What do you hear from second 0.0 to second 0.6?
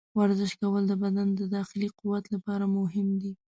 ورزش